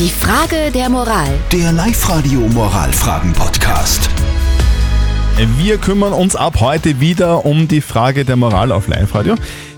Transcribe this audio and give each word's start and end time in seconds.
Die 0.00 0.08
Frage 0.08 0.70
der 0.72 0.88
Moral. 0.88 1.28
Der 1.52 1.72
Live-Radio 1.72 2.40
Moralfragen-Podcast. 2.40 4.08
Wir 5.58 5.76
kümmern 5.76 6.14
uns 6.14 6.34
ab 6.34 6.58
heute 6.60 7.00
wieder 7.00 7.44
um 7.44 7.68
die 7.68 7.82
Frage 7.82 8.24
der 8.24 8.36
Moral 8.36 8.72
auf 8.72 8.88
Live-Radio. 8.88 9.34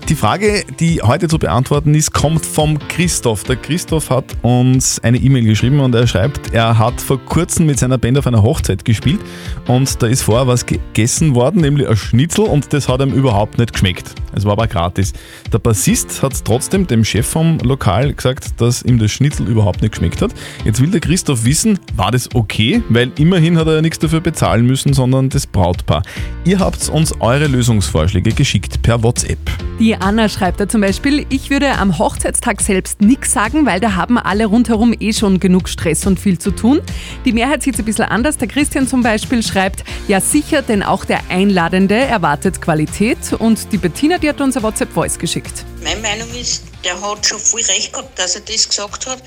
Die 0.09 0.15
Frage, 0.15 0.65
die 0.81 1.01
heute 1.01 1.29
zu 1.29 1.39
beantworten 1.39 1.95
ist, 1.95 2.11
kommt 2.11 2.45
vom 2.45 2.77
Christoph. 2.89 3.45
Der 3.45 3.55
Christoph 3.55 4.09
hat 4.09 4.25
uns 4.41 4.99
eine 5.01 5.17
E-Mail 5.17 5.45
geschrieben 5.45 5.79
und 5.79 5.95
er 5.95 6.07
schreibt, 6.07 6.53
er 6.53 6.77
hat 6.77 6.99
vor 6.99 7.23
kurzem 7.23 7.67
mit 7.67 7.79
seiner 7.79 7.97
Band 7.97 8.17
auf 8.17 8.27
einer 8.27 8.43
Hochzeit 8.43 8.83
gespielt 8.83 9.21
und 9.65 10.03
da 10.03 10.07
ist 10.07 10.23
vorher 10.23 10.45
was 10.45 10.65
gegessen 10.65 11.35
worden, 11.35 11.61
nämlich 11.61 11.87
ein 11.87 11.95
Schnitzel 11.95 12.45
und 12.45 12.73
das 12.73 12.89
hat 12.89 13.01
ihm 13.01 13.13
überhaupt 13.13 13.57
nicht 13.57 13.71
geschmeckt. 13.71 14.13
Es 14.35 14.43
war 14.43 14.53
aber 14.53 14.67
gratis. 14.67 15.13
Der 15.53 15.59
Bassist 15.59 16.21
hat 16.21 16.33
trotzdem 16.43 16.85
dem 16.85 17.05
Chef 17.05 17.25
vom 17.25 17.59
Lokal 17.59 18.13
gesagt, 18.13 18.59
dass 18.59 18.83
ihm 18.83 18.99
das 18.99 19.11
Schnitzel 19.11 19.47
überhaupt 19.47 19.81
nicht 19.81 19.91
geschmeckt 19.91 20.21
hat. 20.21 20.33
Jetzt 20.65 20.81
will 20.81 20.91
der 20.91 20.99
Christoph 20.99 21.45
wissen, 21.45 21.79
war 21.95 22.11
das 22.11 22.29
okay? 22.35 22.83
Weil 22.89 23.13
immerhin 23.17 23.57
hat 23.57 23.67
er 23.67 23.75
ja 23.75 23.81
nichts 23.81 23.99
dafür 23.99 24.19
bezahlen 24.19 24.65
müssen, 24.65 24.91
sondern 24.93 25.29
das 25.29 25.47
Brautpaar. 25.47 26.03
Ihr 26.43 26.59
habt 26.59 26.89
uns 26.89 27.13
eure 27.21 27.47
Lösungsvorschläge 27.47 28.33
geschickt 28.33 28.81
per 28.81 29.01
WhatsApp. 29.01 29.39
Die 29.83 29.97
Anna 29.97 30.29
schreibt 30.29 30.61
da 30.61 30.69
zum 30.69 30.79
Beispiel, 30.79 31.25
ich 31.27 31.49
würde 31.49 31.73
am 31.73 31.99
Hochzeitstag 31.99 32.61
selbst 32.61 33.01
nichts 33.01 33.33
sagen, 33.33 33.65
weil 33.65 33.81
da 33.81 33.95
haben 33.95 34.17
alle 34.17 34.45
rundherum 34.45 34.95
eh 34.97 35.11
schon 35.11 35.41
genug 35.41 35.67
Stress 35.67 36.05
und 36.05 36.21
viel 36.21 36.39
zu 36.39 36.51
tun. 36.51 36.81
Die 37.25 37.33
Mehrheit 37.33 37.63
sieht 37.63 37.73
es 37.73 37.81
ein 37.81 37.85
bisschen 37.85 38.05
anders. 38.05 38.37
Der 38.37 38.47
Christian 38.47 38.87
zum 38.87 39.03
Beispiel 39.03 39.43
schreibt, 39.43 39.83
ja 40.07 40.21
sicher, 40.21 40.61
denn 40.61 40.83
auch 40.83 41.03
der 41.03 41.19
Einladende 41.29 41.95
erwartet 41.95 42.61
Qualität. 42.61 43.33
Und 43.37 43.73
die 43.73 43.77
Bettina, 43.77 44.19
die 44.19 44.29
hat 44.29 44.39
uns 44.39 44.55
eine 44.55 44.63
WhatsApp-Voice 44.63 45.19
geschickt. 45.19 45.65
Meine 45.83 45.99
Meinung 45.99 46.33
ist, 46.33 46.63
der 46.85 46.93
hat 47.01 47.25
schon 47.25 47.39
viel 47.39 47.65
recht 47.65 47.91
gehabt, 47.91 48.17
dass 48.17 48.35
er 48.35 48.41
das 48.43 48.69
gesagt 48.69 49.05
hat, 49.05 49.21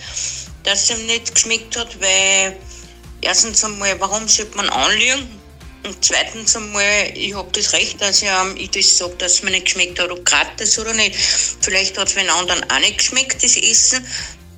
dass 0.63 0.85
es 0.85 0.99
ihm 0.99 1.05
nicht 1.05 1.35
geschmeckt 1.35 1.79
hat, 1.79 2.01
weil 2.01 2.57
erstens 3.21 3.63
einmal, 3.63 3.95
warum 3.99 4.27
sollte 4.27 4.57
man 4.57 4.71
anlügen? 4.71 5.36
Und 5.87 6.05
zweitens 6.05 6.57
einmal, 6.57 7.13
ich 7.15 7.33
habe 7.33 7.49
das 7.53 7.73
Recht, 7.73 8.01
dass 8.01 8.21
ich, 8.21 8.29
ähm, 8.29 8.57
ich 8.57 8.71
das 8.71 8.99
sage, 8.99 9.15
dass 9.19 9.35
es 9.35 9.43
mir 9.45 9.53
nicht 9.53 9.67
geschmeckt 9.67 10.01
hat, 10.01 10.11
ob 10.11 10.25
gratis 10.25 10.77
oder 10.81 10.93
nicht. 10.95 11.15
Vielleicht 11.61 11.97
hat 11.97 12.09
es 12.09 12.15
den 12.15 12.29
anderen 12.29 12.69
auch 12.69 12.81
nicht 12.81 12.99
geschmeckt, 12.99 13.41
das 13.43 13.57
Essen. 13.57 14.05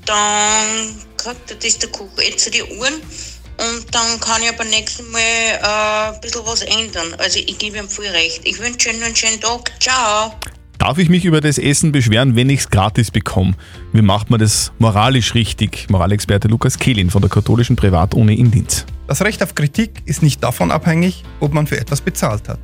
Dann 0.06 1.06
kriegt 1.18 1.62
das 1.62 1.78
der 1.78 1.90
Koch 1.90 2.08
jetzt 2.16 2.52
die 2.54 2.62
Ohren. 2.62 3.02
Und 3.58 3.94
dann 3.94 4.20
kann 4.20 4.42
ich 4.42 4.48
aber 4.48 4.64
nächstes 4.64 5.06
Mal 5.08 5.20
äh, 5.20 6.14
ein 6.14 6.20
bisschen 6.22 6.46
was 6.46 6.62
ändern. 6.62 7.14
Also 7.18 7.40
ich 7.40 7.58
gebe 7.58 7.76
ihm 7.76 7.90
viel 7.90 8.06
recht. 8.06 8.40
Ich 8.44 8.58
wünsche 8.58 8.88
Ihnen 8.88 9.02
einen 9.02 9.16
schönen 9.16 9.40
Tag. 9.40 9.70
Ciao. 9.80 10.34
Darf 10.78 10.98
ich 10.98 11.08
mich 11.08 11.24
über 11.24 11.40
das 11.40 11.58
Essen 11.58 11.90
beschweren, 11.90 12.36
wenn 12.36 12.48
ich 12.48 12.60
es 12.60 12.70
gratis 12.70 13.10
bekomme? 13.10 13.54
Wie 13.92 14.00
macht 14.00 14.30
man 14.30 14.38
das 14.38 14.70
moralisch 14.78 15.34
richtig? 15.34 15.90
Moralexperte 15.90 16.46
Lukas 16.46 16.78
Kehlin 16.78 17.10
von 17.10 17.20
der 17.20 17.28
katholischen 17.28 17.74
Privatuni 17.74 18.34
in 18.34 18.52
Linz. 18.52 18.86
Das 19.08 19.20
Recht 19.22 19.42
auf 19.42 19.56
Kritik 19.56 20.02
ist 20.04 20.22
nicht 20.22 20.40
davon 20.40 20.70
abhängig, 20.70 21.24
ob 21.40 21.52
man 21.52 21.66
für 21.66 21.80
etwas 21.80 22.00
bezahlt 22.00 22.48
hat. 22.48 22.60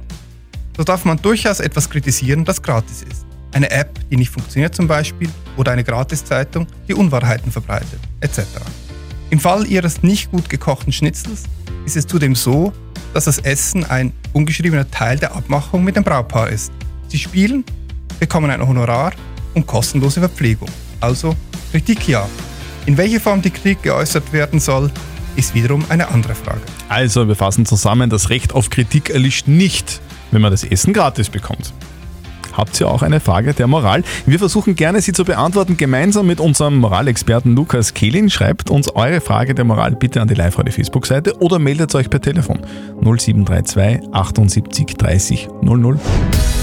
So 0.77 0.85
darf 0.85 1.05
man 1.05 1.21
durchaus 1.21 1.59
etwas 1.59 1.91
kritisieren, 1.91 2.45
das 2.45 2.63
gratis 2.63 3.03
ist. 3.03 3.27
Eine 3.51 3.73
App, 3.73 3.99
die 4.09 4.17
nicht 4.17 4.31
funktioniert 4.31 4.77
zum 4.77 4.87
Beispiel, 4.87 5.29
oder 5.57 5.73
eine 5.73 5.83
Gratiszeitung, 5.83 6.69
die 6.87 6.95
Unwahrheiten 6.95 7.51
verbreitet, 7.51 7.99
etc. 8.21 8.43
Im 9.31 9.41
Fall 9.41 9.67
Ihres 9.67 10.05
nicht 10.05 10.31
gut 10.31 10.49
gekochten 10.49 10.93
Schnitzels 10.93 11.43
ist 11.85 11.97
es 11.97 12.07
zudem 12.07 12.37
so, 12.37 12.73
dass 13.13 13.25
das 13.25 13.39
Essen 13.41 13.85
ein 13.85 14.13
ungeschriebener 14.33 14.89
Teil 14.89 15.19
der 15.19 15.35
Abmachung 15.35 15.83
mit 15.83 15.97
dem 15.97 16.05
Brautpaar 16.05 16.51
ist. 16.51 16.71
Sie 17.09 17.19
spielen, 17.19 17.65
bekommen 18.19 18.51
ein 18.51 18.67
Honorar 18.67 19.13
und 19.55 19.67
kostenlose 19.67 20.21
Verpflegung. 20.21 20.69
Also 21.01 21.35
Kritik 21.71 22.09
ja. 22.09 22.29
In 22.87 22.97
welcher 22.97 23.21
Form 23.21 23.41
die 23.43 23.51
Kritik 23.51 23.83
geäußert 23.83 24.33
werden 24.33 24.61
soll, 24.61 24.91
ist 25.37 25.55
wiederum 25.55 25.85
eine 25.89 26.09
andere 26.09 26.35
Frage. 26.35 26.61
Also, 26.89 27.27
wir 27.27 27.35
fassen 27.35 27.67
zusammen, 27.67 28.11
das 28.11 28.31
Recht 28.31 28.55
auf 28.55 28.71
Kritik 28.71 29.11
erlischt 29.11 29.49
nicht, 29.49 30.01
wenn 30.31 30.43
man 30.43 30.51
das 30.51 30.65
Essen 30.65 30.93
gratis 30.93 31.29
bekommt. 31.29 31.73
Habt 32.53 32.81
ihr 32.81 32.89
auch 32.89 33.03
eine 33.03 33.19
Frage 33.19 33.53
der 33.53 33.67
Moral? 33.67 34.05
Wir 34.27 34.39
versuchen 34.39 34.77
gerne, 34.77 35.01
sie 35.01 35.13
zu 35.13 35.25
beantworten, 35.25 35.77
gemeinsam 35.77 36.27
mit 36.27 36.39
unserem 36.39 36.77
Moralexperten 36.77 37.57
Lukas 37.57 37.95
Kehlin. 37.95 38.31
Schreibt 38.31 38.71
uns 38.71 38.89
eure 38.95 39.21
Frage 39.21 39.55
der 39.55 39.65
Moral 39.65 39.97
bitte 39.97 40.21
an 40.21 40.29
die 40.29 40.35
Live-Radio-Facebook-Seite 40.35 41.41
oder 41.41 41.59
meldet 41.59 41.95
euch 41.97 42.09
per 42.09 42.21
Telefon 42.21 42.61
0732 43.01 44.09
78 44.13 44.97
30 44.97 45.49
00. 45.63 45.99